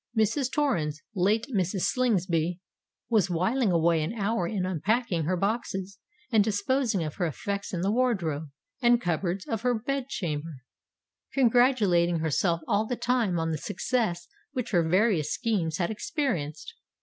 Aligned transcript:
Mrs. 0.17 0.51
Torrens—late 0.51 1.45
Mrs. 1.55 1.81
Slingsby—was 1.93 3.29
whiling 3.29 3.71
away 3.71 4.01
an 4.01 4.13
hour 4.15 4.47
in 4.47 4.65
unpacking 4.65 5.25
her 5.25 5.37
boxes 5.37 5.99
and 6.31 6.43
disposing 6.43 7.03
of 7.03 7.17
her 7.17 7.27
effects 7.27 7.71
in 7.71 7.81
the 7.81 7.91
wardrobe 7.91 8.49
and 8.81 8.99
cupboards 8.99 9.45
of 9.47 9.61
her 9.61 9.75
bed 9.77 10.07
chamber; 10.07 10.61
congratulating 11.33 12.17
herself 12.17 12.61
all 12.67 12.87
the 12.87 12.95
time 12.95 13.37
on 13.37 13.51
the 13.51 13.59
success 13.59 14.27
which 14.53 14.71
her 14.71 14.81
various 14.81 15.31
schemes 15.31 15.77
had 15.77 15.91
experienced. 15.91 16.73